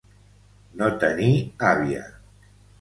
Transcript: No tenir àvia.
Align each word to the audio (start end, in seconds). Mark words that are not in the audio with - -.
No 0.79 0.89
tenir 1.05 1.29
àvia. 1.75 2.03